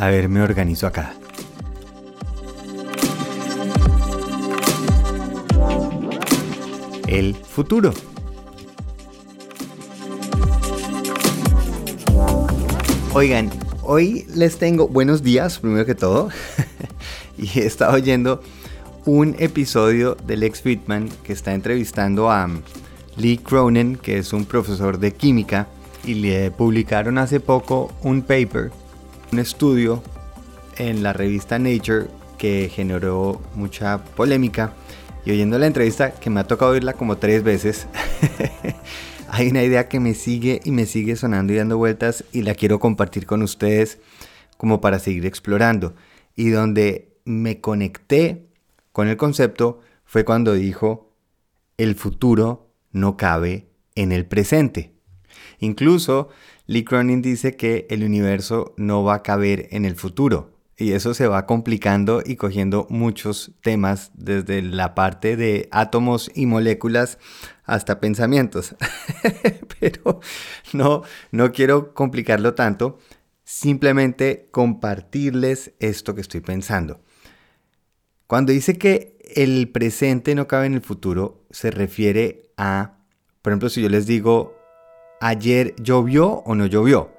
[0.00, 1.12] A ver, me organizo acá.
[7.06, 7.92] El futuro.
[13.12, 13.50] Oigan,
[13.82, 16.30] hoy les tengo buenos días, primero que todo.
[17.36, 18.40] y he estado oyendo
[19.04, 22.48] un episodio del ex Fitman que está entrevistando a
[23.18, 25.66] Lee Cronin, que es un profesor de química,
[26.04, 28.70] y le publicaron hace poco un paper,
[29.32, 30.02] un estudio
[30.76, 32.06] en la revista Nature
[32.38, 34.72] que generó mucha polémica.
[35.24, 37.86] Y oyendo la entrevista, que me ha tocado oírla como tres veces,
[39.28, 42.54] hay una idea que me sigue y me sigue sonando y dando vueltas y la
[42.54, 43.98] quiero compartir con ustedes
[44.56, 45.94] como para seguir explorando.
[46.34, 48.46] Y donde me conecté
[48.92, 51.14] con el concepto fue cuando dijo,
[51.76, 54.92] el futuro no cabe en el presente.
[55.60, 56.28] Incluso
[56.66, 60.58] Lee Cronin dice que el universo no va a caber en el futuro.
[60.76, 66.46] Y eso se va complicando y cogiendo muchos temas desde la parte de átomos y
[66.46, 67.18] moléculas
[67.64, 68.74] hasta pensamientos.
[69.80, 70.20] Pero
[70.72, 72.98] no, no quiero complicarlo tanto,
[73.44, 77.02] simplemente compartirles esto que estoy pensando.
[78.26, 83.00] Cuando dice que el presente no cabe en el futuro, se refiere a,
[83.42, 84.59] por ejemplo, si yo les digo,
[85.20, 87.10] ayer llovió o no llovió.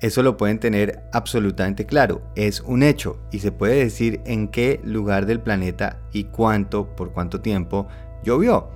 [0.00, 4.80] Eso lo pueden tener absolutamente claro, es un hecho y se puede decir en qué
[4.82, 7.86] lugar del planeta y cuánto, por cuánto tiempo
[8.24, 8.68] llovió.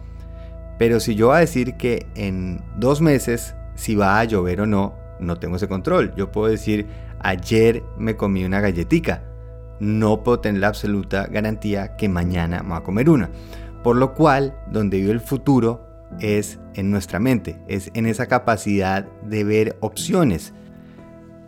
[0.78, 4.66] Pero si yo voy a decir que en dos meses si va a llover o
[4.66, 6.14] no, no tengo ese control.
[6.14, 6.86] Yo puedo decir,
[7.20, 9.22] ayer me comí una galletica
[9.81, 13.31] no puedo tener la absoluta garantía que mañana me va a comer una.
[13.83, 15.86] Por lo cual, donde vive el futuro
[16.20, 20.52] es en nuestra mente, es en esa capacidad de ver opciones.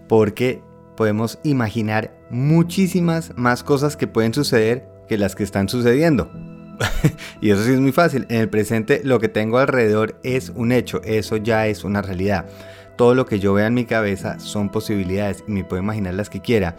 [0.09, 0.63] Porque
[0.97, 6.31] podemos imaginar muchísimas más cosas que pueden suceder que las que están sucediendo.
[7.41, 8.27] y eso sí es muy fácil.
[8.29, 12.47] En el presente lo que tengo alrededor es un hecho, eso ya es una realidad.
[12.97, 16.31] Todo lo que yo vea en mi cabeza son posibilidades y me puedo imaginar las
[16.31, 16.77] que quiera.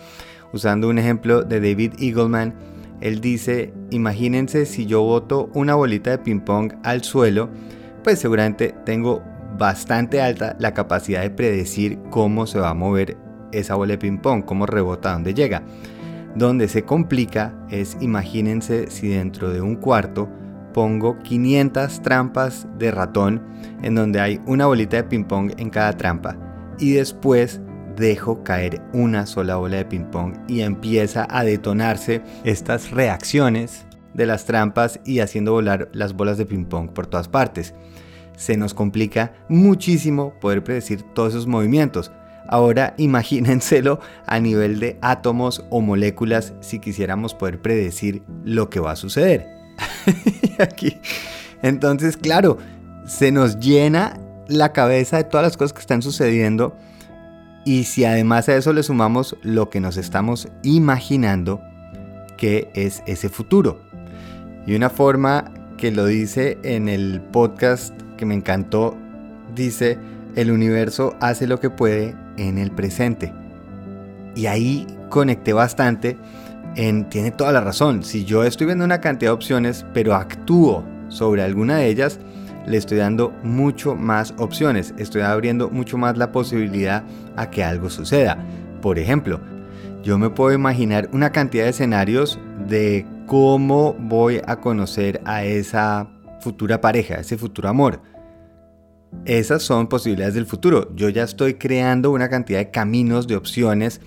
[0.52, 2.56] Usando un ejemplo de David Eagleman,
[3.02, 7.50] él dice, imagínense si yo boto una bolita de ping pong al suelo,
[8.04, 9.24] pues seguramente tengo
[9.58, 13.18] bastante alta la capacidad de predecir cómo se va a mover
[13.52, 15.64] esa bola de ping pong, cómo rebota, dónde llega.
[16.36, 20.30] Donde se complica es imagínense si dentro de un cuarto
[20.74, 23.42] pongo 500 trampas de ratón
[23.82, 26.38] en donde hay una bolita de ping pong en cada trampa
[26.78, 27.62] y después
[28.00, 34.26] dejo caer una sola bola de ping pong y empieza a detonarse estas reacciones de
[34.26, 37.76] las trampas y haciendo volar las bolas de ping pong por todas partes.
[38.36, 42.12] Se nos complica muchísimo poder predecir todos esos movimientos.
[42.48, 48.92] Ahora imagínenselo a nivel de átomos o moléculas si quisiéramos poder predecir lo que va
[48.92, 49.46] a suceder.
[50.60, 50.98] Aquí.
[51.62, 52.58] Entonces, claro,
[53.06, 54.18] se nos llena
[54.48, 56.76] la cabeza de todas las cosas que están sucediendo
[57.70, 61.62] y si además a eso le sumamos lo que nos estamos imaginando,
[62.36, 63.80] que es ese futuro.
[64.66, 68.98] Y una forma que lo dice en el podcast que me encantó,
[69.54, 70.00] dice,
[70.36, 73.32] el universo hace lo que puede en el presente.
[74.36, 76.18] Y ahí conecté bastante
[76.76, 80.84] en, tiene toda la razón, si yo estoy viendo una cantidad de opciones, pero actúo
[81.10, 82.20] sobre alguna de ellas,
[82.66, 87.04] le estoy dando mucho más opciones, estoy abriendo mucho más la posibilidad
[87.36, 88.38] a que algo suceda.
[88.82, 89.40] Por ejemplo,
[90.04, 96.10] yo me puedo imaginar una cantidad de escenarios de cómo voy a conocer a esa
[96.40, 98.02] futura pareja, a ese futuro amor.
[99.26, 100.96] Esas son posibilidades del futuro.
[100.96, 104.02] Yo ya estoy creando una cantidad de caminos, de opciones,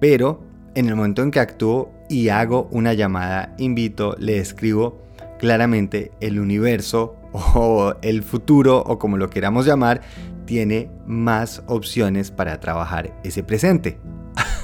[0.00, 0.42] pero
[0.74, 5.02] en el momento en que actúo y hago una llamada, invito, le escribo,
[5.38, 10.00] claramente el universo o el futuro o como lo queramos llamar
[10.46, 13.98] tiene más opciones para trabajar ese presente.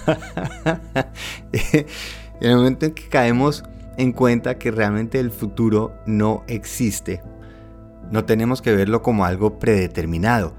[1.53, 1.87] en
[2.41, 3.65] el momento en que caemos
[3.97, 7.23] en cuenta que realmente el futuro no existe,
[8.11, 10.55] no tenemos que verlo como algo predeterminado.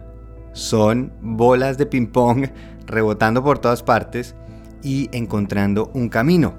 [0.54, 2.50] Son bolas de ping-pong
[2.88, 4.36] rebotando por todas partes
[4.84, 6.56] y encontrando un camino.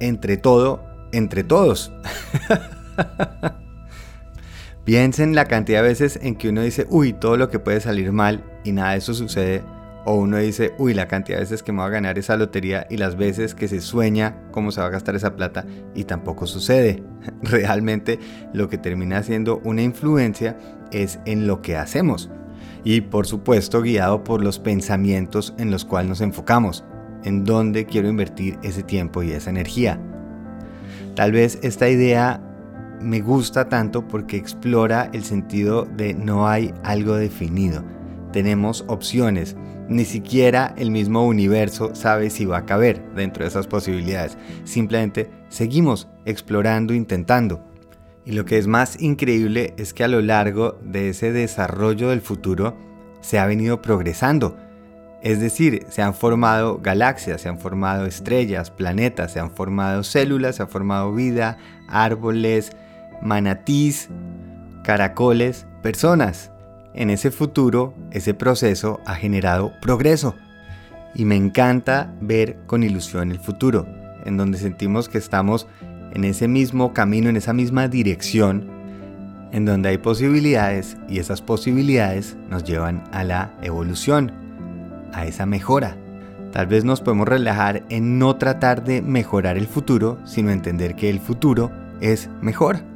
[0.00, 0.82] Entre todo,
[1.12, 1.92] entre todos.
[4.90, 8.10] Piensen la cantidad de veces en que uno dice, uy, todo lo que puede salir
[8.10, 9.62] mal y nada de eso sucede.
[10.04, 12.88] O uno dice, uy, la cantidad de veces que me va a ganar esa lotería
[12.90, 15.64] y las veces que se sueña cómo se va a gastar esa plata
[15.94, 17.04] y tampoco sucede.
[17.44, 18.18] Realmente
[18.52, 20.58] lo que termina siendo una influencia
[20.90, 22.28] es en lo que hacemos.
[22.82, 26.84] Y por supuesto guiado por los pensamientos en los cuales nos enfocamos.
[27.22, 30.00] en dónde quiero invertir ese tiempo y esa energía.
[31.14, 32.49] Tal vez esta idea
[33.00, 37.84] me gusta tanto porque explora el sentido de no hay algo definido.
[38.32, 39.56] Tenemos opciones.
[39.88, 44.38] Ni siquiera el mismo universo sabe si va a caber dentro de esas posibilidades.
[44.64, 47.64] Simplemente seguimos explorando, intentando.
[48.24, 52.20] Y lo que es más increíble es que a lo largo de ese desarrollo del
[52.20, 52.76] futuro
[53.20, 54.56] se ha venido progresando.
[55.22, 60.56] Es decir, se han formado galaxias, se han formado estrellas, planetas, se han formado células,
[60.56, 61.58] se ha formado vida,
[61.88, 62.72] árboles,
[63.22, 64.08] manatís,
[64.82, 66.50] caracoles, personas.
[66.94, 70.34] En ese futuro, ese proceso ha generado progreso.
[71.14, 73.86] Y me encanta ver con ilusión el futuro,
[74.24, 75.66] en donde sentimos que estamos
[76.12, 78.68] en ese mismo camino, en esa misma dirección,
[79.52, 84.32] en donde hay posibilidades y esas posibilidades nos llevan a la evolución,
[85.12, 85.96] a esa mejora.
[86.52, 91.10] Tal vez nos podemos relajar en no tratar de mejorar el futuro, sino entender que
[91.10, 91.70] el futuro
[92.00, 92.89] es mejor.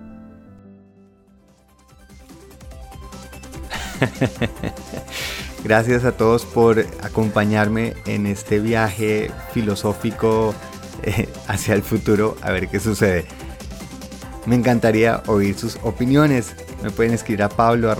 [5.64, 10.54] Gracias a todos por acompañarme en este viaje filosófico
[11.02, 13.26] eh, hacia el futuro, a ver qué sucede.
[14.46, 16.54] Me encantaría oír sus opiniones.
[16.82, 17.90] Me pueden escribir a pablo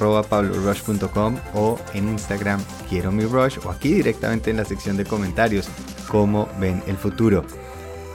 [1.54, 5.68] o en Instagram quiero mi rush o aquí directamente en la sección de comentarios
[6.08, 7.44] cómo ven el futuro.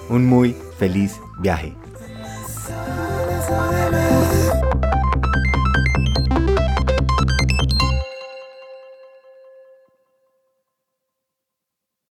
[0.09, 1.75] Un muy feliz viaje.